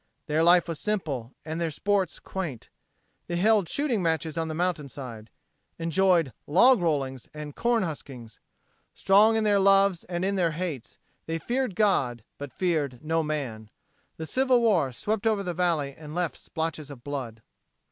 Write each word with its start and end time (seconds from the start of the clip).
Their 0.25 0.41
life 0.41 0.67
was 0.67 0.79
simple, 0.79 1.35
and 1.45 1.61
their 1.61 1.69
sports 1.69 2.17
quaint. 2.17 2.71
They 3.27 3.35
held 3.35 3.69
shooting 3.69 4.01
matches 4.01 4.35
on 4.35 4.47
the 4.47 4.55
mountainside, 4.55 5.29
enjoyed 5.77 6.33
"log 6.47 6.79
rollings" 6.81 7.29
and 7.35 7.55
"corn 7.55 7.83
huskings." 7.83 8.39
Strong 8.95 9.35
in 9.35 9.43
their 9.43 9.59
loves 9.59 10.03
and 10.05 10.25
in 10.25 10.37
their 10.37 10.53
hates, 10.53 10.97
they 11.27 11.37
feared 11.37 11.75
God, 11.75 12.23
but 12.39 12.51
feared 12.51 12.99
no 13.03 13.21
man. 13.21 13.69
The 14.17 14.25
Civil 14.25 14.59
War 14.61 14.91
swept 14.91 15.27
over 15.27 15.43
the 15.43 15.53
valley 15.53 15.93
and 15.95 16.15
left 16.15 16.35
splotches 16.39 16.89
of 16.89 17.03
blood. 17.03 17.43